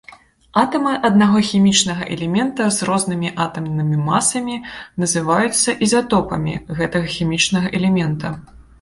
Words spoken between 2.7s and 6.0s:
з рознымі атамнымі масамі, называюцца